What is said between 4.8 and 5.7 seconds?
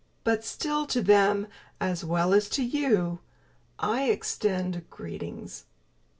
Greetings!